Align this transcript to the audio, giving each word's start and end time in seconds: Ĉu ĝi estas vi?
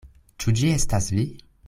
Ĉu 0.43 0.53
ĝi 0.61 0.71
estas 0.77 1.11
vi? 1.19 1.27